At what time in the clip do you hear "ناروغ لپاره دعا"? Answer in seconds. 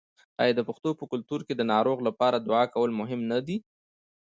1.73-2.63